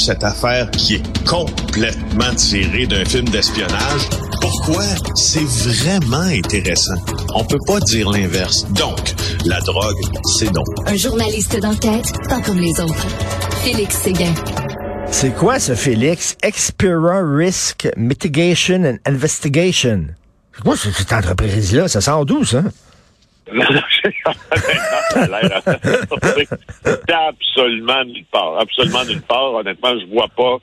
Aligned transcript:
cette 0.00 0.24
affaire 0.24 0.70
qui 0.70 0.96
est 0.96 1.26
complètement 1.26 2.34
tirée 2.34 2.86
d'un 2.86 3.04
film 3.04 3.28
d'espionnage. 3.28 4.08
Pourquoi? 4.40 4.84
C'est 5.14 5.44
vraiment 5.44 6.20
intéressant. 6.20 6.96
On 7.34 7.44
peut 7.44 7.58
pas 7.66 7.80
dire 7.80 8.10
l'inverse. 8.10 8.66
Donc, 8.72 9.14
la 9.44 9.60
drogue, 9.60 10.00
c'est 10.38 10.50
non. 10.52 10.64
Un 10.86 10.96
journaliste 10.96 11.60
d'enquête, 11.60 12.12
pas 12.28 12.40
comme 12.40 12.58
les 12.58 12.80
autres. 12.80 13.06
Félix 13.62 13.96
Séguin. 13.96 14.34
C'est 15.10 15.34
quoi 15.34 15.58
ce 15.58 15.74
Félix? 15.74 16.36
Expera 16.42 17.20
Risk 17.22 17.88
Mitigation 17.96 18.84
and 18.84 18.96
Investigation. 19.06 20.06
C'est 20.54 20.62
quoi 20.62 20.76
cette 20.76 21.12
entreprise-là? 21.12 21.88
Ça 21.88 22.00
sent 22.00 22.24
d'où, 22.26 22.44
ça? 22.44 22.62
Non, 23.52 23.64
absolument 27.08 28.04
nulle 28.04 28.24
part. 28.30 28.60
Absolument 28.60 29.04
nulle 29.04 29.22
part. 29.22 29.54
Honnêtement, 29.54 29.98
je 29.98 30.06
vois 30.06 30.28
pas. 30.36 30.58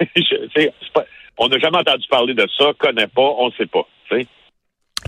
pas 0.94 1.04
on 1.38 1.48
n'a 1.48 1.58
jamais 1.58 1.78
entendu 1.78 2.06
parler 2.08 2.34
de 2.34 2.46
ça, 2.58 2.66
connaît 2.78 3.06
pas, 3.06 3.22
on 3.22 3.50
sait 3.52 3.66
pas. 3.66 3.86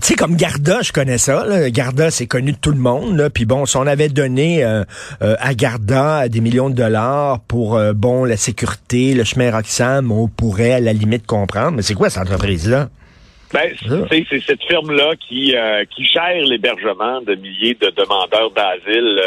Tu 0.01 0.09
sais, 0.09 0.15
comme 0.15 0.35
Garda, 0.35 0.81
je 0.81 0.91
connais 0.91 1.17
ça. 1.17 1.45
Là. 1.45 1.69
Garda, 1.69 2.11
c'est 2.11 2.27
connu 2.27 2.51
de 2.51 2.57
tout 2.57 2.71
le 2.71 2.77
monde. 2.77 3.15
Là. 3.15 3.29
Puis 3.29 3.45
bon, 3.45 3.65
si 3.65 3.77
on 3.77 3.87
avait 3.87 4.09
donné 4.09 4.63
euh, 4.63 4.83
euh, 5.21 5.35
à 5.39 5.53
Garda 5.53 6.27
des 6.27 6.41
millions 6.41 6.69
de 6.69 6.75
dollars 6.75 7.39
pour 7.41 7.77
euh, 7.77 7.93
bon 7.93 8.25
la 8.25 8.35
sécurité, 8.35 9.13
le 9.13 9.23
chemin 9.23 9.51
Roxham, 9.51 10.11
on 10.11 10.27
pourrait 10.27 10.73
à 10.73 10.79
la 10.81 10.91
limite 10.91 11.25
comprendre. 11.25 11.77
Mais 11.77 11.81
c'est 11.81 11.93
quoi 11.93 12.09
cette 12.09 12.23
entreprise-là? 12.23 12.89
Ben, 13.53 13.73
c'est 14.09 14.41
cette 14.41 14.63
firme-là 14.63 15.15
qui, 15.15 15.55
qui 15.95 16.05
gère 16.05 16.41
l'hébergement 16.41 17.21
de 17.21 17.35
milliers 17.35 17.75
de 17.75 17.89
demandeurs 17.89 18.51
d'asile 18.51 19.21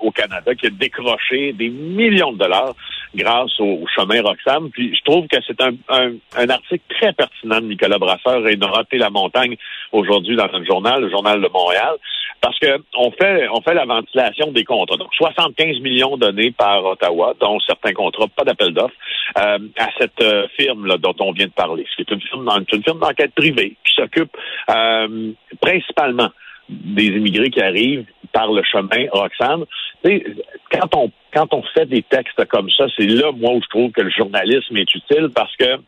au 0.00 0.10
Canada, 0.10 0.54
qui 0.54 0.66
a 0.66 0.70
décroché 0.70 1.52
des 1.52 1.68
millions 1.68 2.32
de 2.32 2.38
dollars 2.38 2.74
grâce 3.14 3.58
au, 3.60 3.84
chemin 3.94 4.22
Roxham. 4.22 4.70
Puis 4.70 4.94
je 4.94 5.02
trouve 5.04 5.26
que 5.26 5.36
c'est 5.46 5.60
un, 5.60 5.72
un, 5.88 6.48
article 6.48 6.84
très 6.88 7.12
pertinent 7.12 7.60
de 7.60 7.66
Nicolas 7.66 7.98
Brasseur 7.98 8.46
et 8.46 8.56
de 8.56 8.64
rater 8.64 8.98
la 8.98 9.10
montagne 9.10 9.56
aujourd'hui 9.92 10.36
dans 10.36 10.46
notre 10.46 10.64
journal, 10.64 11.02
le 11.02 11.10
journal 11.10 11.40
de 11.40 11.48
Montréal, 11.48 11.96
parce 12.40 12.58
que 12.58 12.82
on 12.96 13.10
fait 13.10 13.48
on 13.48 13.60
fait 13.60 13.74
la 13.74 13.84
ventilation 13.84 14.52
des 14.52 14.64
contrats. 14.64 14.96
Donc 14.96 15.14
75 15.14 15.80
millions 15.80 16.16
donnés 16.16 16.52
par 16.52 16.84
Ottawa, 16.84 17.34
dont 17.40 17.58
certains 17.60 17.92
contrats, 17.92 18.26
pas 18.28 18.44
d'appel 18.44 18.72
d'offres, 18.72 18.94
euh, 19.38 19.58
à 19.78 19.88
cette 19.98 20.20
euh, 20.22 20.46
firme 20.56 20.86
là 20.86 20.96
dont 20.98 21.14
on 21.20 21.32
vient 21.32 21.46
de 21.46 21.52
parler. 21.52 21.84
C'est 21.96 22.10
une 22.10 22.20
firme, 22.20 22.48
une 22.72 22.82
firme 22.82 23.00
d'enquête 23.00 23.34
privée 23.34 23.76
qui 23.84 23.94
s'occupe 23.94 24.36
euh, 24.70 25.32
principalement 25.60 26.30
des 26.68 27.06
immigrés 27.06 27.50
qui 27.50 27.62
arrivent 27.62 28.04
par 28.32 28.52
le 28.52 28.62
chemin 28.62 29.08
Roxham. 29.12 29.64
Quand 30.04 30.94
on 30.94 31.10
quand 31.32 31.52
on 31.52 31.62
fait 31.74 31.86
des 31.86 32.02
textes 32.02 32.44
comme 32.46 32.70
ça, 32.70 32.86
c'est 32.96 33.06
là, 33.06 33.32
moi, 33.32 33.52
où 33.52 33.62
je 33.62 33.68
trouve 33.68 33.90
que 33.92 34.02
le 34.02 34.10
journalisme 34.10 34.76
est 34.76 34.94
utile 34.94 35.28
parce 35.34 35.54
que 35.56 35.78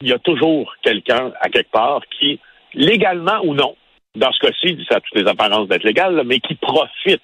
il 0.00 0.08
y 0.08 0.12
a 0.12 0.18
toujours 0.18 0.74
quelqu'un 0.82 1.32
à 1.40 1.48
quelque 1.48 1.70
part 1.70 2.02
qui, 2.18 2.38
légalement 2.74 3.40
ou 3.44 3.54
non, 3.54 3.76
dans 4.14 4.32
ce 4.32 4.46
cas-ci, 4.46 4.84
ça 4.88 4.96
a 4.96 5.00
toutes 5.00 5.20
les 5.20 5.28
apparences 5.28 5.68
d'être 5.68 5.84
légal, 5.84 6.22
mais 6.24 6.40
qui 6.40 6.54
profite 6.54 7.22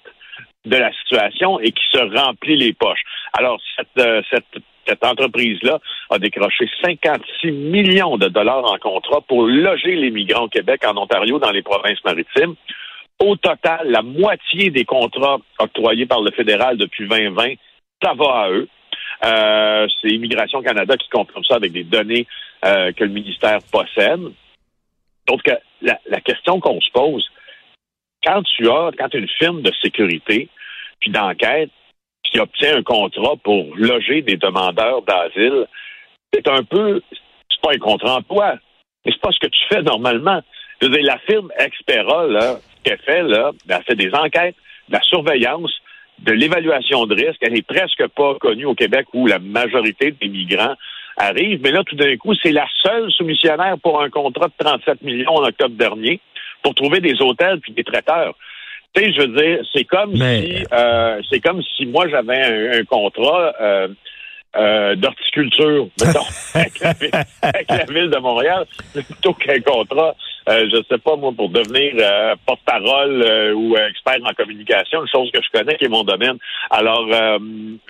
de 0.65 0.77
la 0.77 0.91
situation 0.93 1.59
et 1.59 1.71
qui 1.71 1.83
se 1.91 2.17
remplit 2.17 2.55
les 2.55 2.73
poches. 2.73 3.01
Alors, 3.33 3.59
cette, 3.75 4.05
euh, 4.05 4.21
cette, 4.29 4.61
cette 4.85 5.03
entreprise-là 5.03 5.79
a 6.09 6.19
décroché 6.19 6.69
56 6.83 7.51
millions 7.51 8.17
de 8.17 8.27
dollars 8.27 8.65
en 8.65 8.77
contrat 8.77 9.21
pour 9.21 9.43
loger 9.43 9.95
les 9.95 10.11
migrants 10.11 10.43
au 10.45 10.49
Québec, 10.49 10.81
en 10.85 10.97
Ontario, 10.97 11.39
dans 11.39 11.51
les 11.51 11.61
provinces 11.61 12.03
maritimes. 12.03 12.55
Au 13.19 13.35
total, 13.35 13.87
la 13.89 14.01
moitié 14.01 14.71
des 14.71 14.85
contrats 14.85 15.37
octroyés 15.59 16.05
par 16.05 16.21
le 16.21 16.31
fédéral 16.31 16.77
depuis 16.77 17.07
2020, 17.07 17.53
ça 18.03 18.13
va 18.13 18.25
à 18.25 18.49
eux. 18.49 18.67
Euh, 19.23 19.87
c'est 20.01 20.09
Immigration 20.09 20.61
Canada 20.61 20.97
qui 20.97 21.07
confirme 21.09 21.43
ça 21.43 21.55
avec 21.55 21.71
des 21.71 21.83
données 21.83 22.25
euh, 22.65 22.91
que 22.91 23.03
le 23.03 23.11
ministère 23.11 23.59
possède. 23.71 24.31
Donc, 25.31 25.49
la, 25.81 25.97
la 26.07 26.19
question 26.19 26.59
qu'on 26.59 26.81
se 26.81 26.91
pose, 26.91 27.25
quand 28.21 28.43
tu 28.43 28.69
as, 28.69 28.91
quand 28.97 29.13
une 29.13 29.29
firme 29.39 29.61
de 29.61 29.71
sécurité 29.81 30.49
puis 30.99 31.09
d'enquête 31.09 31.69
qui 32.25 32.37
obtient 32.37 32.75
un 32.75 32.83
contrat 32.83 33.37
pour 33.41 33.73
loger 33.77 34.23
des 34.23 34.35
demandeurs 34.35 35.03
d'asile, 35.03 35.67
c'est 36.33 36.49
un 36.49 36.63
peu, 36.63 37.01
c'est 37.49 37.61
pas 37.61 37.73
un 37.73 37.79
contrat 37.79 38.17
emploi, 38.17 38.55
mais 39.05 39.13
c'est 39.13 39.21
pas 39.21 39.31
ce 39.31 39.39
que 39.39 39.47
tu 39.47 39.61
fais 39.69 39.81
normalement. 39.81 40.41
La 40.81 41.17
firme 41.19 41.49
Expera, 41.57 42.27
là, 42.27 42.57
qu'elle 42.83 42.99
fait, 42.99 43.23
là, 43.23 43.51
ben, 43.65 43.77
elle 43.77 43.83
fait 43.85 43.95
des 43.95 44.13
enquêtes, 44.13 44.55
de 44.89 44.93
la 44.93 45.01
surveillance, 45.01 45.71
de 46.19 46.33
l'évaluation 46.33 47.05
de 47.05 47.15
risque. 47.15 47.39
Elle 47.41 47.57
est 47.57 47.65
presque 47.65 48.05
pas 48.09 48.35
connue 48.35 48.65
au 48.65 48.75
Québec 48.75 49.07
où 49.13 49.27
la 49.27 49.39
majorité 49.39 50.11
des 50.11 50.27
migrants 50.27 50.75
arrivent. 51.21 51.61
Mais 51.61 51.71
là, 51.71 51.83
tout 51.83 51.95
d'un 51.95 52.15
coup, 52.17 52.33
c'est 52.41 52.51
la 52.51 52.67
seule 52.83 53.11
soumissionnaire 53.11 53.75
pour 53.81 54.01
un 54.01 54.09
contrat 54.09 54.47
de 54.47 54.53
37 54.57 55.01
millions 55.01 55.35
en 55.35 55.43
octobre 55.43 55.75
dernier 55.75 56.19
pour 56.63 56.75
trouver 56.75 56.99
des 56.99 57.21
hôtels 57.21 57.59
puis 57.59 57.73
des 57.73 57.83
traiteurs. 57.83 58.35
Tu 58.93 59.01
sais, 59.01 59.13
je 59.13 59.21
veux 59.21 59.27
dire, 59.27 59.65
c'est 59.73 59.85
comme 59.85 60.15
si 60.15 60.65
euh, 60.73 61.21
c'est 61.29 61.39
comme 61.39 61.61
si 61.75 61.85
moi 61.85 62.09
j'avais 62.09 62.77
un, 62.79 62.83
contrat 62.83 63.53
euh, 63.61 63.87
euh, 64.57 64.95
d'horticulture, 64.95 65.87
avec, 66.53 66.83
avec, 67.41 67.69
la 67.69 67.85
ville 67.85 68.09
de 68.09 68.17
Montréal, 68.17 68.65
plutôt 68.93 69.33
qu'un 69.33 69.61
contrat 69.61 70.13
euh, 70.49 70.65
je 70.71 70.77
sais 70.89 70.97
pas, 70.97 71.15
moi, 71.15 71.31
pour 71.35 71.49
devenir 71.49 71.93
euh, 71.99 72.35
porte-parole 72.45 73.21
euh, 73.21 73.53
ou 73.53 73.75
expert 73.77 74.17
en 74.25 74.33
communication, 74.33 75.01
une 75.01 75.07
chose 75.07 75.29
que 75.31 75.39
je 75.41 75.59
connais 75.59 75.75
qui 75.75 75.85
est 75.85 75.89
mon 75.89 76.03
domaine. 76.03 76.37
Alors, 76.69 77.05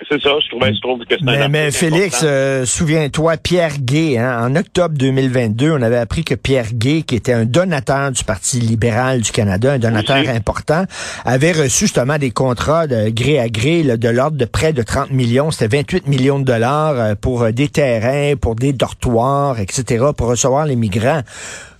c'est 0.08 0.20
ça, 0.20 0.30
je, 0.40 0.48
trouvais, 0.48 0.74
je 0.74 0.80
trouve 0.80 1.04
que 1.04 1.14
c'est 1.18 1.28
un 1.28 1.48
Mais, 1.48 1.70
Félix, 1.70 2.24
souviens-toi, 2.64 3.36
Pierre 3.38 3.78
Gay, 3.80 4.18
hein, 4.18 4.46
en 4.46 4.56
octobre 4.56 4.94
2022, 4.98 5.72
on 5.72 5.82
avait 5.82 5.98
appris 5.98 6.24
que 6.24 6.34
Pierre 6.34 6.72
Gay, 6.72 7.02
qui 7.02 7.14
était 7.14 7.32
un 7.32 7.44
donateur 7.44 8.10
du 8.10 8.24
Parti 8.24 8.60
libéral 8.60 9.20
du 9.20 9.32
Canada, 9.32 9.72
un 9.72 9.78
donateur 9.78 10.28
important, 10.28 10.84
avait 11.24 11.52
reçu 11.52 11.82
justement 11.86 12.18
des 12.18 12.30
contrats 12.30 12.86
de 12.86 13.10
gré 13.10 13.38
à 13.38 13.48
gré 13.48 13.82
de 13.82 14.08
l'ordre 14.08 14.36
de 14.36 14.44
près 14.44 14.72
de 14.72 14.82
30 14.82 15.10
millions. 15.10 15.50
C'était 15.50 15.76
28 15.76 16.06
millions 16.06 16.38
de 16.38 16.44
dollars 16.44 17.16
pour 17.16 17.50
des 17.52 17.68
terrains, 17.68 18.36
pour 18.36 18.54
des 18.54 18.72
dortoirs, 18.72 19.58
etc., 19.58 20.06
pour 20.16 20.28
recevoir 20.28 20.66
les 20.66 20.76
migrants 20.76 21.22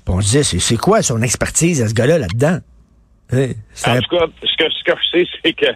on 0.08 0.20
se 0.20 0.38
disait, 0.38 0.58
c'est 0.58 0.76
quoi 0.76 1.02
son 1.02 1.22
expertise 1.22 1.82
à 1.82 1.88
ce 1.88 1.94
gars-là 1.94 2.18
là-dedans? 2.18 2.58
En 3.32 4.00
tout 4.00 4.16
cas, 4.16 4.26
ce 4.42 4.56
que, 4.56 4.70
ce 4.70 4.84
que 4.84 4.92
je 4.92 5.18
sais, 5.18 5.30
c'est 5.42 5.52
que 5.54 5.66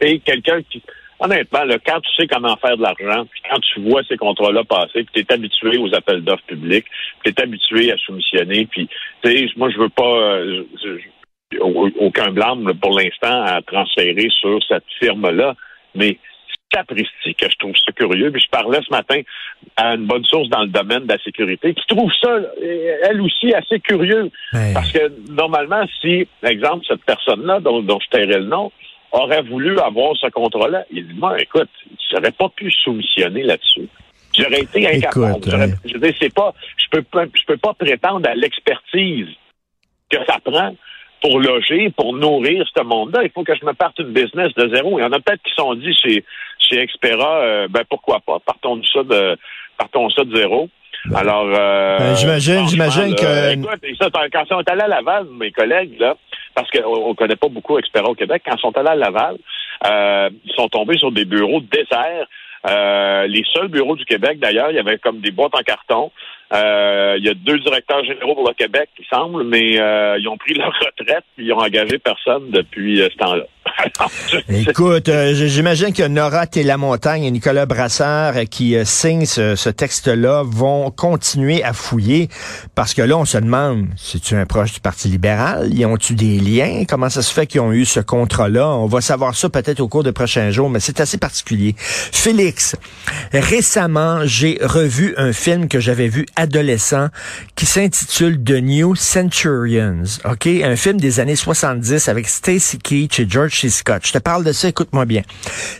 c'est 0.00 0.18
quelqu'un 0.18 0.60
qui, 0.70 0.82
honnêtement, 1.18 1.64
là, 1.64 1.78
quand 1.84 2.00
tu 2.00 2.14
sais 2.14 2.26
comment 2.26 2.56
faire 2.56 2.76
de 2.76 2.82
l'argent, 2.82 3.26
puis 3.30 3.40
quand 3.50 3.58
tu 3.60 3.80
vois 3.88 4.02
ces 4.08 4.16
contrats-là 4.16 4.64
passer, 4.64 5.04
puis 5.04 5.08
tu 5.14 5.20
es 5.20 5.32
habitué 5.32 5.78
aux 5.78 5.94
appels 5.94 6.22
d'offres 6.22 6.44
publics, 6.46 6.86
tu 7.24 7.30
es 7.30 7.40
habitué 7.40 7.92
à 7.92 7.96
soumissionner, 7.96 8.66
puis, 8.66 8.88
tu 9.22 9.30
sais, 9.30 9.48
moi, 9.56 9.70
je 9.70 9.78
veux 9.78 9.88
pas... 9.88 10.02
Euh, 10.02 10.64
aucun 11.60 12.32
blâme 12.32 12.72
pour 12.80 12.98
l'instant 12.98 13.44
à 13.44 13.62
transférer 13.62 14.28
sur 14.40 14.58
cette 14.66 14.84
firme-là, 14.98 15.54
mais 15.94 16.18
sapristi 16.72 17.34
que 17.34 17.50
je 17.50 17.56
trouve 17.56 17.74
ça 17.76 17.92
curieux. 17.92 18.30
Puis 18.30 18.42
je 18.42 18.50
parlais 18.50 18.80
ce 18.86 18.90
matin 18.90 19.20
à 19.76 19.94
une 19.94 20.06
bonne 20.06 20.24
source 20.24 20.48
dans 20.48 20.62
le 20.62 20.68
domaine 20.68 21.04
de 21.04 21.12
la 21.12 21.18
sécurité 21.18 21.74
qui 21.74 21.86
trouve 21.86 22.10
ça, 22.22 22.38
elle 23.04 23.20
aussi, 23.20 23.54
assez 23.54 23.80
curieux. 23.80 24.30
Parce 24.74 24.92
que 24.92 25.12
normalement, 25.30 25.84
si, 26.00 26.26
par 26.40 26.50
exemple, 26.50 26.84
cette 26.86 27.04
personne-là, 27.04 27.60
dont, 27.60 27.98
je 28.00 28.08
tairais 28.10 28.38
le 28.38 28.46
nom, 28.46 28.72
aurait 29.12 29.42
voulu 29.42 29.78
avoir 29.78 30.16
ce 30.16 30.26
contrat-là, 30.28 30.84
il 30.90 31.06
dit, 31.06 31.14
moi, 31.14 31.40
écoute, 31.40 31.70
tu 31.84 32.14
n'aurais 32.14 32.32
pas 32.32 32.48
pu 32.50 32.70
soumissionner 32.70 33.42
là-dessus. 33.42 33.88
J'aurais 34.36 34.60
été 34.60 34.86
incapable. 34.86 35.78
Je 35.84 35.96
veux 35.96 36.12
c'est 36.20 36.34
pas, 36.34 36.52
je 36.76 36.86
peux 36.90 37.04
je 37.34 37.44
peux 37.46 37.56
pas 37.56 37.72
prétendre 37.72 38.28
à 38.28 38.34
l'expertise 38.34 39.28
que 40.10 40.18
ça 40.26 40.38
prend 40.44 40.76
pour 41.26 41.40
loger, 41.40 41.90
pour 41.96 42.12
nourrir 42.14 42.64
ce 42.74 42.82
monde-là. 42.82 43.24
Il 43.24 43.30
faut 43.30 43.42
que 43.42 43.54
je 43.54 43.64
me 43.64 43.72
parte 43.72 43.98
une 43.98 44.12
business 44.12 44.52
de 44.54 44.74
zéro. 44.74 44.98
Il 44.98 45.02
y 45.02 45.04
en 45.04 45.12
a 45.12 45.18
peut-être 45.18 45.42
qui 45.42 45.52
sont 45.56 45.74
dit 45.74 45.92
chez, 45.94 46.24
chez 46.58 46.80
Expera, 46.80 47.40
euh, 47.40 47.68
ben 47.68 47.82
pourquoi 47.88 48.20
pas, 48.20 48.38
partons 48.38 48.76
de 48.76 48.86
ça 48.86 49.02
de 49.02 49.36
partons 49.76 50.08
ça 50.10 50.24
de 50.24 50.36
zéro. 50.36 50.68
Ben, 51.06 51.18
Alors, 51.18 51.46
euh, 51.52 51.98
ben, 51.98 52.14
j'imagine, 52.14 52.68
j'imagine 52.68 53.14
que. 53.14 53.52
Écoute, 53.52 53.80
ça, 54.00 54.08
quand 54.32 54.42
ils 54.44 54.48
sont 54.48 54.62
allés 54.66 54.82
à 54.82 54.88
Laval, 54.88 55.26
mes 55.38 55.50
collègues 55.50 55.98
là, 55.98 56.16
parce 56.54 56.70
qu'on 56.70 57.10
ne 57.10 57.14
connaît 57.14 57.36
pas 57.36 57.48
beaucoup 57.48 57.78
Expera 57.78 58.08
au 58.08 58.14
Québec, 58.14 58.42
quand 58.46 58.56
ils 58.56 58.60
sont 58.60 58.76
allés 58.76 58.90
à 58.90 58.94
Laval, 58.94 59.36
euh, 59.86 60.30
ils 60.44 60.54
sont 60.54 60.68
tombés 60.68 60.98
sur 60.98 61.10
des 61.10 61.24
bureaux 61.24 61.60
déserts. 61.60 62.26
Euh, 62.68 63.26
les 63.26 63.44
seuls 63.52 63.68
bureaux 63.68 63.96
du 63.96 64.04
Québec, 64.04 64.38
d'ailleurs, 64.40 64.70
il 64.70 64.76
y 64.76 64.80
avait 64.80 64.98
comme 64.98 65.20
des 65.20 65.30
boîtes 65.30 65.54
en 65.54 65.62
carton. 65.62 66.10
Euh, 66.52 67.16
il 67.18 67.24
y 67.24 67.28
a 67.28 67.34
deux 67.34 67.58
directeurs 67.58 68.04
généraux 68.04 68.34
pour 68.34 68.46
le 68.46 68.54
Québec, 68.54 68.88
il 68.98 69.04
semble, 69.06 69.44
mais 69.44 69.80
euh, 69.80 70.16
ils 70.18 70.28
ont 70.28 70.36
pris 70.36 70.54
leur 70.54 70.72
retraite 70.80 71.24
et 71.38 71.42
ils 71.42 71.52
ont 71.52 71.58
engagé 71.58 71.98
personne 71.98 72.50
depuis 72.50 72.98
ce 72.98 73.16
temps-là. 73.16 73.44
Écoute, 74.48 75.08
euh, 75.08 75.34
j'imagine 75.34 75.92
que 75.92 76.06
Nora 76.06 76.46
Télamontagne 76.46 77.24
et 77.24 77.30
Nicolas 77.30 77.66
Brassard 77.66 78.36
euh, 78.36 78.44
qui 78.44 78.76
signent 78.84 79.26
ce, 79.26 79.68
texte-là 79.68 80.42
vont 80.44 80.90
continuer 80.90 81.62
à 81.62 81.72
fouiller 81.72 82.28
parce 82.74 82.94
que 82.94 83.02
là, 83.02 83.18
on 83.18 83.24
se 83.24 83.38
demande, 83.38 83.86
si 83.96 84.20
tu 84.20 84.34
un 84.34 84.46
proche 84.46 84.72
du 84.72 84.80
Parti 84.80 85.08
libéral? 85.08 85.68
Ils 85.72 85.84
ont-tu 85.86 86.14
des 86.14 86.38
liens? 86.38 86.84
Comment 86.88 87.10
ça 87.10 87.22
se 87.22 87.32
fait 87.32 87.46
qu'ils 87.46 87.60
ont 87.60 87.72
eu 87.72 87.84
ce 87.84 88.00
contrat-là? 88.00 88.68
On 88.68 88.86
va 88.86 89.00
savoir 89.00 89.34
ça 89.34 89.48
peut-être 89.48 89.80
au 89.80 89.88
cours 89.88 90.04
des 90.04 90.12
prochains 90.12 90.50
jours, 90.50 90.70
mais 90.70 90.80
c'est 90.80 91.00
assez 91.00 91.18
particulier. 91.18 91.74
Félix, 91.78 92.76
récemment, 93.32 94.20
j'ai 94.24 94.58
revu 94.62 95.14
un 95.16 95.32
film 95.32 95.68
que 95.68 95.80
j'avais 95.80 96.08
vu 96.08 96.26
adolescent 96.36 97.08
qui 97.54 97.66
s'intitule 97.66 98.42
The 98.42 98.62
New 98.62 98.94
Centurions. 98.94 100.04
OK? 100.24 100.46
Un 100.46 100.76
film 100.76 101.00
des 101.00 101.20
années 101.20 101.36
70 101.36 102.08
avec 102.08 102.28
Stacy 102.28 102.78
Keach 102.78 103.20
et 103.20 103.26
George 103.28 103.52
Scott. 103.70 104.02
Je 104.06 104.12
te 104.12 104.18
parle 104.18 104.44
de 104.44 104.52
ça, 104.52 104.68
écoute-moi 104.68 105.04
bien. 105.04 105.22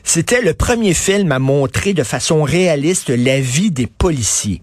C'était 0.04 0.40
le 0.40 0.54
premier 0.54 0.94
film 0.94 1.32
à 1.32 1.38
montrer 1.38 1.94
de 1.94 2.02
façon 2.02 2.42
réaliste 2.42 3.10
la 3.10 3.40
vie 3.40 3.70
des 3.70 3.86
policiers. 3.86 4.62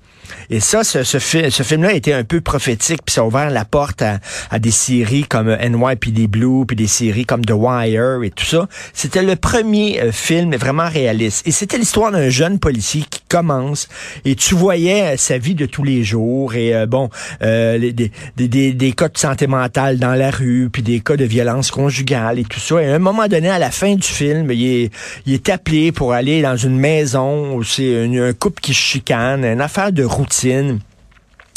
Et 0.50 0.60
ça, 0.60 0.84
ce, 0.84 1.04
ce, 1.04 1.20
ce 1.20 1.64
film-là 1.64 1.94
était 1.94 2.14
un 2.14 2.24
peu 2.24 2.42
prophétique, 2.42 3.02
puis 3.06 3.14
ça 3.14 3.22
a 3.22 3.26
ouvert 3.26 3.50
la 3.50 3.66
porte 3.66 4.02
à, 4.02 4.20
à 4.50 4.60
des 4.60 4.72
séries 4.72 5.24
comme 5.24 5.50
NYPD 5.56 6.28
Blue, 6.28 6.66
puis 6.66 6.76
des 6.76 6.88
séries 6.88 7.26
comme 7.26 7.46
The 7.46 7.54
Wire 7.56 8.24
et 8.24 8.30
tout 8.30 8.46
ça. 8.46 8.68
C'était 8.94 9.24
le 9.24 9.36
premier 9.36 10.02
euh, 10.02 10.12
film 10.12 10.56
vraiment 10.56 10.88
réaliste. 10.88 11.48
Et 11.48 11.52
c'était 11.52 11.78
l'histoire 11.78 12.12
d'un 12.12 12.30
jeune 12.30 12.60
policier 12.60 13.04
qui 13.10 13.22
commence, 13.28 13.88
et 14.26 14.36
tu 14.36 14.56
voyais 14.56 15.14
euh, 15.14 15.18
sa 15.18 15.38
vie 15.38 15.56
de 15.56 15.66
tous 15.66 15.84
les 15.84 16.04
jours, 16.04 16.56
et 16.56 16.76
euh, 16.76 16.86
bon, 16.86 17.10
des, 17.42 17.94
des, 17.94 18.12
des, 18.38 18.74
des, 18.74 18.92
cas 18.94 19.10
de 19.10 19.18
santé 19.18 19.48
mentale 19.48 19.98
dans 19.98 20.14
la 20.14 20.32
rue, 20.32 20.70
puis 20.72 20.82
des 20.82 21.00
cas 21.00 21.18
de 21.18 21.26
violence 21.26 21.72
conjugale 21.72 22.40
et 22.40 22.44
tout 22.44 22.60
ça. 22.60 22.82
Et 22.82 22.92
à 22.92 22.96
un 22.96 23.00
moment 23.00 23.28
donné, 23.28 23.50
à 23.50 23.60
la 23.60 23.72
fin 23.72 23.96
du 23.96 24.08
film, 24.08 24.52
il 24.52 24.66
est, 24.66 24.92
il 25.26 25.34
est 25.34 25.50
appelé 25.50 25.92
pour 25.92 26.14
aller 26.14 26.42
dans 26.42 26.58
une 26.58 26.78
maison 26.78 27.56
où 27.56 27.64
c'est 27.64 28.06
un 28.06 28.34
couple 28.34 28.62
qui 28.62 28.74
chicane, 28.74 29.44
une 29.46 29.62
affaire 29.62 29.92
de 29.92 30.04
routine. 30.14 30.80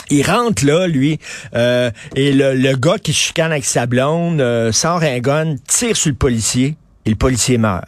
Il 0.08 0.24
rentre 0.24 0.64
là, 0.64 0.86
lui, 0.86 1.18
euh, 1.54 1.90
et 2.14 2.32
le, 2.32 2.76
gars 2.76 2.98
qui 2.98 3.12
chicane 3.12 3.50
avec 3.50 3.64
sa 3.64 3.86
blonde 3.86 4.40
euh, 4.40 4.70
sort 4.70 5.02
un 5.02 5.56
tire 5.66 5.96
sur 5.96 6.10
le 6.10 6.16
policier, 6.16 6.76
et 7.04 7.10
le 7.10 7.16
policier 7.16 7.58
meurt. 7.58 7.86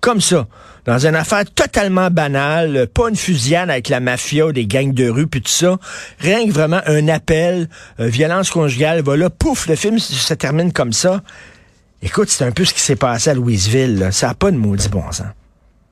Comme 0.00 0.20
ça, 0.20 0.48
dans 0.86 1.04
une 1.04 1.14
affaire 1.14 1.44
totalement 1.44 2.10
banale, 2.10 2.88
pas 2.92 3.08
une 3.08 3.16
fusillade 3.16 3.70
avec 3.70 3.88
la 3.88 4.00
mafia, 4.00 4.50
des 4.52 4.66
gangs 4.66 4.92
de 4.92 5.08
rue, 5.08 5.26
puis 5.28 5.40
tout 5.40 5.50
ça, 5.50 5.78
rien 6.18 6.46
que 6.46 6.52
vraiment 6.52 6.80
un 6.86 7.06
appel, 7.08 7.68
euh, 8.00 8.06
violence 8.08 8.50
conjugale, 8.50 9.02
voilà, 9.02 9.30
pouf, 9.30 9.68
le 9.68 9.76
film 9.76 9.98
se 9.98 10.34
termine 10.34 10.72
comme 10.72 10.92
ça. 10.92 11.22
Écoute, 12.02 12.28
c'est 12.28 12.44
un 12.44 12.52
peu 12.52 12.64
ce 12.64 12.74
qui 12.74 12.80
s'est 12.80 12.96
passé 12.96 13.30
à 13.30 13.34
Louisville, 13.34 14.08
ça 14.10 14.28
n'a 14.28 14.34
pas 14.34 14.50
de 14.50 14.56
maudit 14.56 14.88
bon 14.88 15.10
sens. 15.12 15.26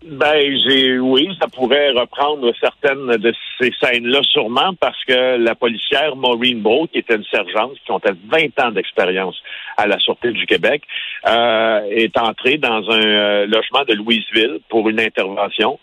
Ben, 0.07 0.55
j'ai 0.59 0.99
oui, 0.99 1.35
ça 1.41 1.49
pourrait 1.49 1.91
reprendre 1.93 2.53
certaines 2.61 3.07
de 3.17 3.33
ces 3.59 3.73
scènes-là 3.81 4.21
sûrement 4.23 4.75
parce 4.79 5.03
que 5.07 5.39
la 5.39 5.55
policière 5.55 6.15
Maureen 6.15 6.61
Bro, 6.61 6.89
qui 6.89 6.99
était 6.99 7.17
une 7.17 7.25
sergente, 7.25 7.73
qui 7.73 7.87
comptait 7.87 8.13
20 8.31 8.61
ans 8.63 8.71
d'expérience 8.71 9.43
à 9.79 9.87
la 9.87 9.99
Sûreté 9.99 10.33
du 10.33 10.45
Québec, 10.45 10.83
euh, 11.27 11.81
est 11.89 12.19
entrée 12.19 12.59
dans 12.59 12.91
un 12.91 13.03
euh, 13.03 13.47
logement 13.47 13.85
de 13.89 13.95
Louisville 13.95 14.61
pour 14.69 14.91
une 14.91 15.01
intervention 15.01 15.81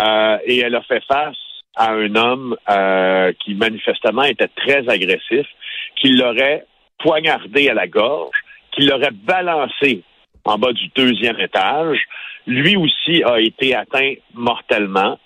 euh, 0.00 0.38
et 0.44 0.60
elle 0.60 0.76
a 0.76 0.82
fait 0.82 1.02
face 1.04 1.36
à 1.74 1.90
un 1.90 2.14
homme 2.14 2.56
qui 3.40 3.54
manifestement 3.56 4.22
était 4.22 4.48
très 4.48 4.88
agressif, 4.88 5.46
qui 5.96 6.12
l'aurait 6.12 6.64
poignardé 7.00 7.68
à 7.68 7.74
la 7.74 7.88
gorge, 7.88 8.36
qui 8.70 8.82
l'aurait 8.82 9.10
balancé 9.12 10.04
en 10.46 10.58
bas 10.58 10.72
du 10.72 10.88
deuxième 10.94 11.38
étage. 11.40 11.98
Lui 12.46 12.76
aussi 12.76 13.22
a 13.24 13.40
été 13.40 13.74
atteint 13.74 14.14
mortellement. 14.34 15.18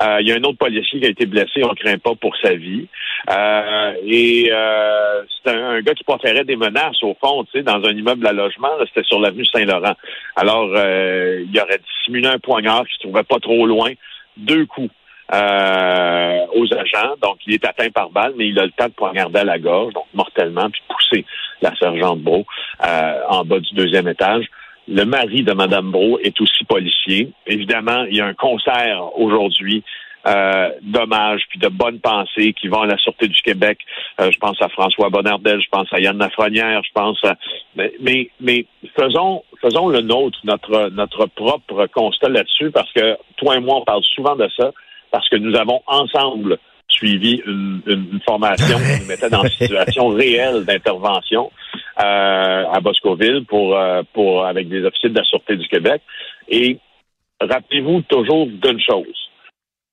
Euh, 0.00 0.18
il 0.20 0.28
y 0.28 0.32
a 0.32 0.36
un 0.36 0.42
autre 0.42 0.58
policier 0.58 1.00
qui 1.00 1.06
a 1.06 1.10
été 1.10 1.26
blessé, 1.26 1.62
on 1.62 1.70
ne 1.70 1.74
craint 1.74 1.98
pas 1.98 2.14
pour 2.14 2.34
sa 2.38 2.54
vie. 2.54 2.88
Euh, 3.30 3.92
et 4.04 4.48
euh, 4.50 5.22
c'est 5.44 5.52
un, 5.52 5.80
gars 5.82 5.94
qui 5.94 6.04
proférait 6.04 6.44
des 6.44 6.56
menaces, 6.56 7.02
au 7.02 7.16
fond, 7.22 7.44
tu 7.44 7.58
sais, 7.58 7.62
dans 7.62 7.84
un 7.84 7.92
immeuble 7.92 8.26
à 8.26 8.32
logement, 8.32 8.70
c'était 8.86 9.06
sur 9.06 9.20
l'avenue 9.20 9.44
Saint-Laurent. 9.46 9.94
Alors, 10.36 10.68
il 10.70 11.60
aurait 11.60 11.78
dissimulé 11.78 12.28
un 12.28 12.38
poignard 12.38 12.86
qui 12.86 12.94
se 12.94 13.00
trouvait 13.00 13.22
pas 13.22 13.38
trop 13.38 13.66
loin, 13.66 13.92
deux 14.36 14.66
coups. 14.66 14.90
aux 15.32 16.74
agents. 16.74 17.14
Donc, 17.22 17.38
il 17.46 17.54
est 17.54 17.64
atteint 17.64 17.90
par 17.90 18.10
balle, 18.10 18.34
mais 18.36 18.48
il 18.48 18.58
a 18.58 18.64
le 18.64 18.72
temps 18.72 18.88
de 18.88 18.92
poignarder 18.92 19.40
à 19.40 19.44
la 19.44 19.58
gorge, 19.58 19.94
donc 19.94 20.06
mortellement, 20.12 20.68
puis 20.70 20.82
pousser 20.88 21.24
la 21.62 21.74
sergente 21.76 22.20
Beau 22.20 22.44
en 22.80 23.44
bas 23.44 23.60
du 23.60 23.74
deuxième 23.74 24.08
étage. 24.08 24.46
Le 24.88 25.04
mari 25.04 25.42
de 25.42 25.52
Mme 25.52 25.90
Bro 25.90 26.18
est 26.18 26.40
aussi 26.40 26.64
policier. 26.64 27.32
Évidemment, 27.46 28.04
il 28.04 28.16
y 28.16 28.20
a 28.20 28.26
un 28.26 28.34
concert 28.34 29.10
aujourd'hui 29.16 29.84
euh, 30.26 30.70
d'hommages 30.82 31.42
puis 31.48 31.58
de 31.58 31.66
bonnes 31.68 31.98
pensées 31.98 32.52
qui 32.52 32.68
vont 32.68 32.82
à 32.82 32.86
la 32.86 32.96
Sûreté 32.98 33.26
du 33.26 33.42
Québec. 33.42 33.78
Euh, 34.20 34.30
je 34.30 34.38
pense 34.38 34.60
à 34.62 34.68
François 34.68 35.08
Bonnardel, 35.10 35.60
je 35.60 35.68
pense 35.68 35.88
à 35.92 35.98
Yann 35.98 36.16
Lafrenière, 36.16 36.80
je 36.84 36.92
pense 36.94 37.18
à... 37.24 37.36
Mais, 37.74 38.30
mais, 38.40 38.66
faisons, 38.96 39.42
faisons 39.60 39.88
le 39.88 40.00
nôtre, 40.00 40.38
notre, 40.44 40.90
notre 40.90 41.26
propre 41.26 41.86
constat 41.86 42.28
là-dessus, 42.28 42.70
parce 42.70 42.92
que 42.92 43.16
toi 43.36 43.56
et 43.56 43.60
moi, 43.60 43.78
on 43.78 43.84
parle 43.84 44.04
souvent 44.04 44.36
de 44.36 44.48
ça, 44.56 44.70
parce 45.10 45.28
que 45.28 45.36
nous 45.36 45.56
avons 45.56 45.82
ensemble 45.88 46.58
suivi 46.88 47.42
une, 47.44 47.82
une 47.86 48.20
formation 48.24 48.78
qui 48.78 49.00
nous 49.00 49.08
mettait 49.08 49.30
dans 49.30 49.42
une 49.42 49.48
situation 49.58 50.08
réelle 50.08 50.64
d'intervention. 50.64 51.50
Euh, 52.00 52.64
à 52.72 52.80
Boscoville 52.80 53.44
pour, 53.44 53.76
euh, 53.76 54.02
pour 54.14 54.46
avec 54.46 54.66
des 54.70 54.82
officiers 54.82 55.10
de 55.10 55.18
la 55.18 55.24
Sûreté 55.24 55.56
du 55.56 55.68
Québec. 55.68 56.00
Et 56.48 56.78
rappelez-vous 57.38 58.00
toujours 58.08 58.46
d'une 58.46 58.80
chose. 58.80 59.28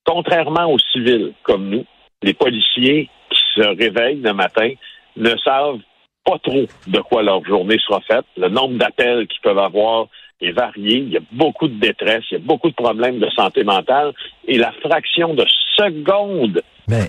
Contrairement 0.06 0.72
aux 0.72 0.80
civils 0.80 1.34
comme 1.44 1.70
nous, 1.70 1.86
les 2.22 2.34
policiers 2.34 3.10
qui 3.30 3.42
se 3.54 3.68
réveillent 3.68 4.22
le 4.22 4.32
matin 4.32 4.72
ne 5.18 5.36
savent 5.44 5.80
pas 6.24 6.40
trop 6.40 6.64
de 6.88 7.00
quoi 7.02 7.22
leur 7.22 7.44
journée 7.44 7.78
sera 7.86 8.00
faite. 8.02 8.26
Le 8.38 8.48
nombre 8.48 8.78
d'appels 8.78 9.28
qu'ils 9.28 9.42
peuvent 9.42 9.60
avoir 9.60 10.08
est 10.40 10.52
varié. 10.52 11.00
Il 11.00 11.10
y 11.10 11.18
a 11.18 11.22
beaucoup 11.34 11.68
de 11.68 11.80
détresse, 11.82 12.24
il 12.32 12.36
y 12.36 12.38
a 12.38 12.46
beaucoup 12.46 12.70
de 12.70 12.76
problèmes 12.76 13.20
de 13.20 13.30
santé 13.32 13.66
mentale. 13.66 14.14
Et 14.48 14.58
la 14.58 14.72
fraction 14.72 15.34
de 15.34 15.46
secondes 15.76 16.62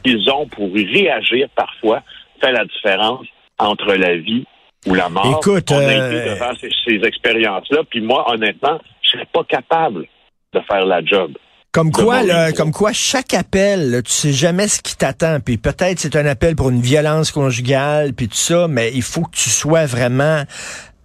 qu'ils 0.02 0.28
ont 0.31 0.48
pour 0.48 0.72
réagir 0.75 1.48
parfois 1.54 2.02
fait 2.40 2.50
la 2.50 2.64
différence 2.64 3.26
entre 3.60 3.94
la 3.94 4.16
vie 4.16 4.46
ou 4.87 4.94
la 4.94 5.09
mort. 5.09 5.38
Écoute, 5.41 5.71
on 5.71 5.79
a 5.79 5.82
été 5.82 6.00
euh, 6.00 6.35
devant 6.35 6.53
ces, 6.61 7.06
expériences-là. 7.06 7.82
Puis 7.88 8.00
moi, 8.00 8.25
honnêtement, 8.31 8.81
je 9.03 9.11
serais 9.11 9.29
pas 9.32 9.44
capable 9.44 10.06
de 10.53 10.61
faire 10.69 10.85
la 10.85 11.05
job. 11.05 11.32
Comme 11.73 11.93
quoi, 11.93 12.25
là, 12.25 12.50
comme 12.50 12.73
quoi, 12.73 12.93
chaque 12.93 13.32
appel, 13.32 14.03
tu 14.05 14.11
sais 14.11 14.32
jamais 14.32 14.67
ce 14.67 14.82
qui 14.82 14.97
t'attend. 14.97 15.38
Puis 15.38 15.56
peut-être 15.56 16.00
c'est 16.00 16.17
un 16.17 16.27
appel 16.27 16.56
pour 16.56 16.71
une 16.71 16.81
violence 16.81 17.31
conjugale, 17.31 18.12
puis 18.12 18.27
tout 18.27 18.35
ça, 18.35 18.67
mais 18.67 18.91
il 18.93 19.03
faut 19.03 19.23
que 19.23 19.37
tu 19.37 19.50
sois 19.50 19.87
vraiment 19.87 20.43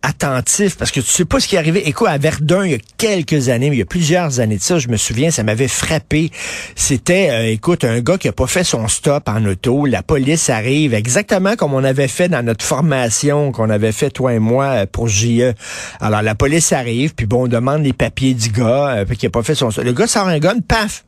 attentif 0.05 0.77
parce 0.77 0.91
que 0.91 0.99
tu 0.99 1.07
sais 1.07 1.25
pas 1.25 1.39
ce 1.39 1.47
qui 1.47 1.55
est 1.55 1.59
arrivé. 1.59 1.87
Écoute, 1.87 2.07
à 2.07 2.17
Verdun, 2.17 2.63
il 2.63 2.71
y 2.71 2.75
a 2.75 2.79
quelques 2.97 3.49
années, 3.49 3.69
mais 3.69 3.77
il 3.77 3.79
y 3.79 3.83
a 3.83 3.87
plusieurs 3.87 4.39
années 4.39 4.57
de 4.57 4.61
ça, 4.61 4.77
je 4.77 4.87
me 4.87 4.97
souviens, 4.97 5.31
ça 5.31 5.43
m'avait 5.43 5.67
frappé. 5.67 6.31
C'était, 6.75 7.29
euh, 7.31 7.51
écoute, 7.51 7.83
un 7.83 8.00
gars 8.01 8.17
qui 8.17 8.27
a 8.27 8.31
pas 8.31 8.45
fait 8.45 8.63
son 8.63 8.88
stop 8.88 9.27
en 9.27 9.43
auto. 9.45 9.85
La 9.85 10.03
police 10.03 10.50
arrive 10.50 10.93
exactement 10.93 11.55
comme 11.55 11.74
on 11.74 11.83
avait 11.83 12.07
fait 12.07 12.29
dans 12.29 12.45
notre 12.45 12.63
formation 12.63 13.51
qu'on 13.51 13.69
avait 13.69 13.91
fait, 13.91 14.12
toi 14.12 14.33
et 14.33 14.39
moi, 14.39 14.65
euh, 14.65 14.85
pour 14.85 15.07
JE. 15.07 15.53
Alors, 16.00 16.21
la 16.21 16.35
police 16.35 16.71
arrive, 16.71 17.15
puis 17.15 17.25
bon, 17.25 17.45
on 17.45 17.47
demande 17.47 17.83
les 17.83 17.93
papiers 17.93 18.35
du 18.35 18.50
gars, 18.50 18.97
euh, 18.97 19.05
qui 19.05 19.25
a 19.25 19.29
pas 19.31 19.43
fait 19.43 19.55
son 19.55 19.71
stop. 19.71 19.83
Le 19.83 19.93
gars 19.93 20.07
sort 20.07 20.27
un 20.27 20.39
gun, 20.39 20.59
paf! 20.67 21.03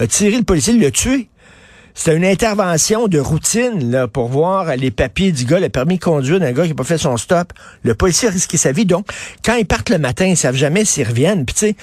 A 0.00 0.06
tiré 0.06 0.36
le 0.36 0.44
policier, 0.44 0.74
il 0.74 0.80
l'a 0.80 0.90
tué. 0.90 1.28
C'était 1.98 2.16
une 2.16 2.24
intervention 2.24 3.08
de 3.08 3.18
routine 3.18 3.90
là, 3.90 4.06
pour 4.06 4.28
voir 4.28 4.76
les 4.76 4.92
papiers 4.92 5.32
du 5.32 5.44
gars, 5.44 5.58
le 5.58 5.68
permis 5.68 5.98
de 5.98 6.00
conduire 6.00 6.38
d'un 6.38 6.52
gars 6.52 6.62
qui 6.62 6.68
n'a 6.68 6.76
pas 6.76 6.84
fait 6.84 6.96
son 6.96 7.16
stop. 7.16 7.52
Le 7.82 7.96
policier 7.96 8.28
a 8.28 8.30
risqué 8.30 8.56
sa 8.56 8.70
vie. 8.70 8.86
Donc, 8.86 9.08
quand 9.44 9.56
ils 9.56 9.66
partent 9.66 9.90
le 9.90 9.98
matin, 9.98 10.24
ils 10.26 10.36
savent 10.36 10.54
jamais 10.54 10.84
s'ils 10.84 11.08
reviennent. 11.08 11.44
Puis 11.44 11.54
tu 11.54 11.60
sais, 11.66 11.76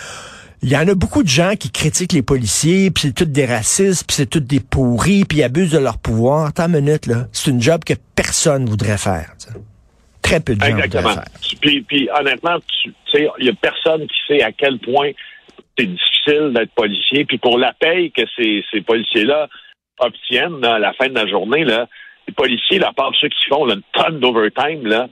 il 0.63 0.69
y 0.69 0.77
en 0.77 0.88
a 0.88 0.95
beaucoup 0.95 1.22
de 1.22 1.27
gens 1.27 1.57
qui 1.60 1.69
critiquent 1.69 2.13
les 2.13 2.22
policiers, 2.22 2.91
puis 2.91 3.07
c'est 3.07 3.13
tous 3.13 3.25
des 3.25 3.45
racistes, 3.45 4.07
puis 4.07 4.15
c'est 4.15 4.25
tous 4.25 4.39
des 4.39 4.62
pourris, 4.62 5.25
puis 5.25 5.39
ils 5.39 5.43
abusent 5.43 5.74
de 5.74 5.79
leur 5.79 5.98
pouvoir. 5.98 6.53
Tant 6.53 6.69
minute, 6.69 7.07
là, 7.07 7.27
c'est 7.34 7.51
une 7.51 7.62
job 7.62 7.84
que 7.84 7.95
personne 8.15 8.67
voudrait 8.67 8.98
faire. 8.98 9.34
Très 10.22 10.39
peu 10.39 10.55
de 10.55 10.62
gens 10.62 10.77
Exactement. 10.77 11.10
voudraient 11.10 11.25
faire. 11.25 11.60
Puis, 11.60 11.81
puis 11.81 12.10
honnêtement, 12.17 12.57
tu 12.81 12.93
sais, 13.12 13.27
il 13.39 13.48
y 13.48 13.50
a 13.50 13.53
personne 13.62 14.07
qui 14.07 14.17
sait 14.29 14.41
à 14.43 14.53
quel 14.53 14.79
point 14.79 15.12
c'est 15.77 15.88
difficile 15.88 16.53
d'être 16.55 16.72
policier. 16.74 17.25
Puis 17.25 17.38
pour 17.38 17.57
la 17.57 17.74
paye 17.74 18.13
que 18.13 18.22
ces, 18.38 18.63
ces 18.72 18.79
policiers-là 18.79 19.50
obtiennent 20.00 20.64
à 20.64 20.80
la 20.80 20.94
fin 20.94 21.08
de 21.08 21.16
la 21.16 21.28
journée, 21.28 21.64
là, 21.64 21.88
les 22.28 22.34
policiers, 22.34 22.84
à 22.84 22.94
part 22.94 23.12
ceux 23.20 23.30
qui 23.30 23.46
font 23.50 23.68
une 23.68 23.82
tonne 23.94 24.20
d'overtime, 24.20 24.88
là, 24.88 25.08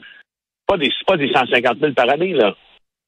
pas 0.67 0.77
des, 0.77 0.91
pas 1.05 1.17
des 1.17 1.31
150 1.31 1.79
000 1.79 1.93
par 1.93 2.09
année, 2.09 2.33
là. 2.33 2.55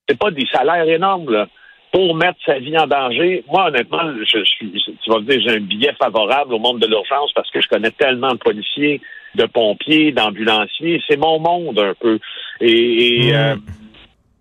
C'est 0.08 0.20
pas 0.20 0.32
des 0.32 0.46
salaires 0.52 0.88
énormes, 0.88 1.32
là. 1.32 1.48
Pour 1.92 2.14
mettre 2.16 2.38
sa 2.46 2.60
vie 2.60 2.78
en 2.78 2.88
danger, 2.88 3.44
moi, 3.48 3.68
honnêtement, 3.68 4.02
je, 4.20 4.40
tu 4.60 5.10
vas 5.10 5.20
me 5.20 5.26
dire, 5.26 5.42
j'ai 5.42 5.56
un 5.56 5.62
billet 5.62 5.94
favorable 5.94 6.54
au 6.54 6.60
monde 6.60 6.80
de 6.80 6.88
l'urgence 6.88 7.32
parce 7.34 7.50
que 7.52 7.62
je 7.62 7.70
connais 7.70 7.92
tellement 7.92 8.34
de 8.34 8.38
policiers, 8.38 9.00
de 9.36 9.46
pompiers, 9.46 10.12
d'ambulanciers. 10.12 11.02
C'est 11.08 11.18
mon 11.18 11.40
monde 11.40 11.80
un 11.80 11.94
peu. 11.94 12.20
Et, 12.60 13.28
et 13.28 13.32
mmh. 13.32 13.36
euh, 13.36 13.56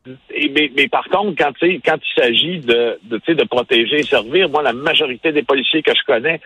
mais, 0.06 0.70
mais, 0.76 0.88
par 0.88 1.04
contre, 1.04 1.36
quand, 1.38 1.52
quand 1.60 1.96
il 1.96 2.22
s'agit 2.22 2.58
de, 2.58 2.98
de, 3.04 3.32
de 3.32 3.44
protéger 3.44 4.00
et 4.00 4.02
servir, 4.02 4.48
moi, 4.48 4.62
la 4.62 4.72
majorité 4.72 5.30
des 5.30 5.42
policiers 5.42 5.82
que 5.82 5.92
je 5.94 6.04
connais, 6.04 6.40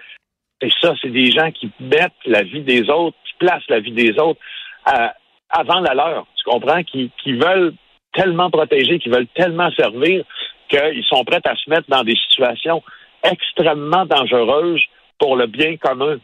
et 0.61 0.71
ça, 0.81 0.95
c'est 1.01 1.11
des 1.11 1.31
gens 1.31 1.51
qui 1.53 1.71
mettent 1.79 2.13
la 2.25 2.43
vie 2.43 2.63
des 2.63 2.89
autres, 2.91 3.17
qui 3.25 3.35
placent 3.39 3.69
la 3.69 3.81
vie 3.81 3.93
des 3.93 4.19
autres 4.19 4.41
euh, 4.89 5.09
avant 5.51 5.81
la 5.81 5.95
leur. 5.95 6.27
Tu 6.37 6.45
comprends? 6.45 6.83
Qui, 6.83 7.11
qui 7.23 7.33
veulent 7.33 7.75
tellement 8.13 8.51
protéger, 8.51 8.99
qui 8.99 9.09
veulent 9.09 9.29
tellement 9.35 9.71
servir 9.73 10.25
qu'ils 10.69 11.05
sont 11.05 11.25
prêts 11.25 11.41
à 11.45 11.55
se 11.55 11.71
mettre 11.71 11.89
dans 11.89 12.03
des 12.03 12.17
situations 12.29 12.83
extrêmement 13.23 14.05
dangereuses 14.07 14.83
pour 15.19 15.37
le 15.37 15.47
bien 15.47 15.77
commun. 15.77 16.19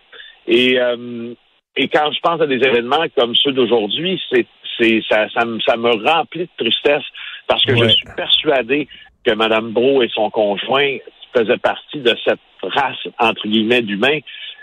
Et, 0.47 0.79
euh, 0.79 1.35
et 1.77 1.89
quand 1.89 2.11
je 2.13 2.21
pense 2.21 2.41
à 2.41 2.47
des 2.47 2.57
événements 2.57 3.07
comme 3.17 3.35
ceux 3.37 3.53
d'aujourd'hui, 3.53 4.21
c'est, 4.31 4.47
c'est 4.79 5.03
ça, 5.09 5.29
ça, 5.31 5.45
me, 5.45 5.61
ça 5.61 5.77
me 5.77 5.91
remplit 5.91 6.43
de 6.43 6.65
tristesse 6.65 7.05
parce 7.47 7.65
que 7.65 7.77
je 7.77 7.89
suis 7.89 8.07
persuadé 8.17 8.89
que 9.25 9.33
Mme 9.33 9.73
Bro 9.73 10.03
et 10.03 10.09
son 10.09 10.31
conjoint 10.31 10.99
faisaient 11.35 11.59
partie 11.59 11.99
de 11.99 12.15
cette 12.25 12.41
race, 12.69 13.09
entre 13.19 13.47
guillemets, 13.49 13.83
d'humains 13.83 14.19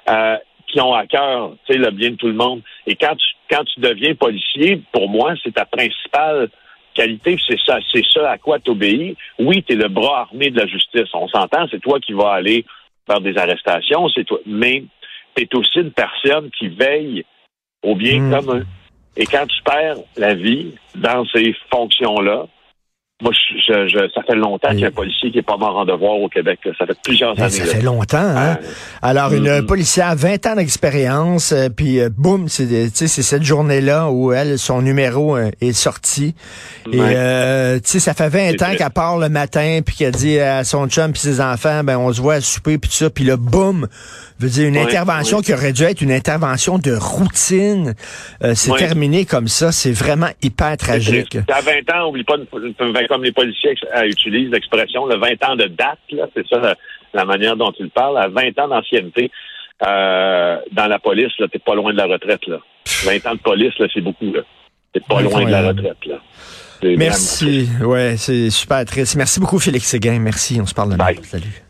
euh, 0.09 0.37
qui 0.67 0.79
ont 0.81 0.93
à 0.93 1.05
cœur 1.05 1.55
le 1.69 1.91
bien 1.91 2.11
de 2.11 2.15
tout 2.15 2.27
le 2.27 2.33
monde. 2.33 2.61
Et 2.87 2.95
quand 2.95 3.15
tu, 3.15 3.27
quand 3.49 3.63
tu 3.65 3.79
deviens 3.79 4.15
policier, 4.15 4.81
pour 4.91 5.09
moi, 5.09 5.33
c'est 5.43 5.53
ta 5.53 5.65
principale 5.65 6.49
qualité, 6.93 7.37
c'est 7.47 7.59
ça, 7.65 7.79
c'est 7.91 8.05
ça 8.13 8.31
à 8.31 8.37
quoi 8.37 8.59
tu 8.59 8.71
obéis. 8.71 9.15
Oui, 9.39 9.63
tu 9.63 9.73
es 9.73 9.75
le 9.75 9.87
bras 9.87 10.21
armé 10.21 10.49
de 10.49 10.59
la 10.59 10.67
justice. 10.67 11.13
On 11.13 11.27
s'entend, 11.27 11.67
c'est 11.69 11.81
toi 11.81 11.99
qui 11.99 12.13
vas 12.13 12.33
aller 12.33 12.65
faire 13.07 13.21
des 13.21 13.37
arrestations, 13.37 14.09
c'est 14.09 14.25
toi. 14.25 14.39
Mais 14.45 14.83
tu 15.35 15.43
es 15.43 15.55
aussi 15.55 15.79
une 15.79 15.91
personne 15.91 16.49
qui 16.57 16.67
veille 16.67 17.23
au 17.83 17.95
bien 17.95 18.19
mmh. 18.19 18.31
commun. 18.31 18.63
Et 19.17 19.25
quand 19.25 19.45
tu 19.45 19.61
perds 19.63 19.97
la 20.17 20.33
vie 20.33 20.73
dans 20.95 21.25
ces 21.25 21.55
fonctions-là, 21.71 22.47
moi, 23.21 23.31
je, 23.33 23.87
je, 23.87 24.09
ça 24.13 24.21
fait 24.23 24.35
longtemps 24.35 24.69
qu'il 24.69 24.79
y 24.79 24.85
a 24.85 24.87
un 24.87 24.91
policier 24.91 25.31
qui 25.31 25.37
est 25.37 25.43
pas 25.43 25.57
mort 25.57 25.77
en 25.77 25.85
devoir 25.85 26.13
au 26.13 26.27
Québec. 26.27 26.59
Ça 26.77 26.85
fait 26.85 26.97
plusieurs 27.03 27.35
ben, 27.35 27.43
années. 27.43 27.51
Ça 27.51 27.65
fait 27.65 27.81
longtemps, 27.81 28.17
hein? 28.17 28.57
Euh, 28.61 28.67
Alors, 29.01 29.31
une 29.33 29.47
mm-hmm. 29.47 29.65
policière 29.65 30.07
à 30.07 30.15
20 30.15 30.45
ans 30.47 30.55
d'expérience, 30.55 31.51
euh, 31.51 31.69
puis 31.69 31.99
euh, 31.99 32.09
boum, 32.09 32.47
c'est 32.47 32.97
cette 32.97 33.43
journée-là 33.43 34.09
où 34.09 34.31
elle, 34.31 34.57
son 34.57 34.81
numéro 34.81 35.37
est 35.37 35.73
sorti. 35.73 36.35
Et, 36.91 36.97
tu 36.97 37.01
sais, 37.83 37.99
ça 37.99 38.13
fait 38.13 38.29
20 38.29 38.61
ans 38.63 38.75
qu'elle 38.75 38.89
part 38.89 39.17
le 39.17 39.29
matin, 39.29 39.79
puis 39.85 39.95
qu'elle 39.95 40.13
dit 40.13 40.39
à 40.39 40.63
son 40.63 40.87
chum 40.87 41.11
puis 41.11 41.21
ses 41.21 41.41
enfants, 41.41 41.83
ben, 41.83 41.97
on 41.97 42.11
se 42.11 42.21
voit 42.21 42.35
à 42.35 42.41
souper, 42.41 42.77
puis 42.77 42.89
tout 42.89 42.95
ça, 42.95 43.09
puis 43.09 43.23
là, 43.23 43.37
boum, 43.37 43.87
veut 44.41 44.49
dire 44.49 44.67
une 44.67 44.77
intervention 44.77 45.41
qui 45.41 45.53
aurait 45.53 45.73
dû 45.73 45.83
être 45.83 46.01
une 46.01 46.11
intervention 46.11 46.77
de 46.77 46.93
routine. 46.93 47.93
c'est 48.53 48.75
terminé 48.75 49.25
comme 49.25 49.47
ça. 49.47 49.71
C'est 49.71 49.91
vraiment 49.91 50.29
hyper 50.41 50.75
tragique. 50.77 51.37
À 51.47 51.61
20 51.61 51.95
ans, 51.95 52.09
oublie 52.09 52.23
pas, 52.23 52.35
comme 53.09 53.23
les 53.23 53.31
policiers 53.31 53.75
utilisent 54.05 54.51
l'expression, 54.51 55.05
le 55.05 55.17
20 55.17 55.43
ans 55.49 55.55
de 55.55 55.65
date, 55.65 55.99
c'est 56.09 56.47
ça 56.47 56.75
la, 57.13 57.25
manière 57.25 57.55
dont 57.55 57.73
ils 57.79 57.89
parlent, 57.89 58.17
à 58.17 58.27
20 58.27 58.59
ans 58.59 58.67
d'ancienneté. 58.67 59.31
Euh, 59.83 60.57
dans 60.73 60.87
la 60.87 60.99
police, 60.99 61.31
là, 61.39 61.47
t'es 61.51 61.57
pas 61.57 61.73
loin 61.73 61.91
de 61.91 61.97
la 61.97 62.05
retraite, 62.05 62.45
là. 62.45 62.59
20 63.03 63.25
ans 63.25 63.33
de 63.33 63.39
police, 63.39 63.73
là, 63.79 63.87
c'est 63.91 64.01
beaucoup, 64.01 64.31
là. 64.31 64.41
T'es 64.93 64.99
pas 64.99 65.21
loin 65.21 65.43
de 65.43 65.49
la 65.49 65.69
retraite, 65.69 66.05
là. 66.05 66.17
Merci. 66.83 67.67
Ouais, 67.81 68.15
c'est 68.17 68.49
super 68.49 68.85
triste. 68.85 69.15
Merci 69.15 69.39
beaucoup, 69.39 69.59
Félix 69.59 69.87
Séguin. 69.87 70.19
Merci. 70.19 70.59
On 70.61 70.65
se 70.65 70.73
parle 70.73 70.91
demain. 70.91 71.13
Salut. 71.23 71.63